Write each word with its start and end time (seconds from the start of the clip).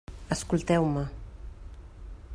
Escolteu-me. 0.35 1.05